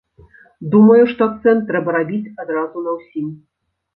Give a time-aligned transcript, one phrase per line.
[0.75, 3.27] Думаю, што акцэнт трэба рабіць адразу на ўсім.